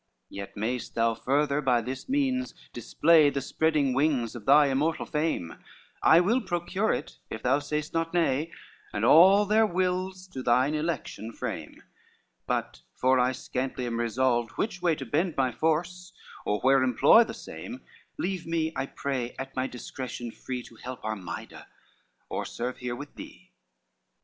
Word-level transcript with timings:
XI 0.31 0.35
"Yet 0.37 0.57
mayest 0.57 0.95
thou 0.95 1.13
further 1.13 1.61
by 1.61 1.79
this 1.79 2.09
means 2.09 2.55
display 2.73 3.29
The 3.29 3.39
spreading 3.39 3.93
wings 3.93 4.33
of 4.33 4.47
thy 4.47 4.65
immortal 4.69 5.05
fame; 5.05 5.59
I 6.01 6.19
will 6.21 6.41
procure 6.41 6.91
it, 6.91 7.19
if 7.29 7.43
thou 7.43 7.59
sayest 7.59 7.93
not 7.93 8.11
nay, 8.11 8.51
And 8.93 9.05
all 9.05 9.45
their 9.45 9.67
wills 9.67 10.27
to 10.29 10.41
thine 10.41 10.73
election 10.73 11.31
frame: 11.31 11.83
But 12.47 12.81
for 12.95 13.19
I 13.19 13.31
scantly 13.31 13.85
am 13.85 13.99
resolved 13.99 14.49
which 14.53 14.81
way 14.81 14.95
To 14.95 15.05
bend 15.05 15.35
my 15.37 15.51
force, 15.51 16.13
or 16.45 16.59
where 16.61 16.81
employ 16.81 17.23
the 17.23 17.35
same, 17.35 17.81
Leave 18.17 18.47
me, 18.47 18.73
I 18.75 18.87
pray, 18.87 19.35
at 19.37 19.55
my 19.55 19.67
discretion 19.67 20.31
free 20.31 20.63
To 20.63 20.77
help 20.77 21.05
Armida, 21.05 21.67
or 22.27 22.43
serve 22.43 22.77
here 22.79 22.95
with 22.95 23.13
thee." 23.13 23.51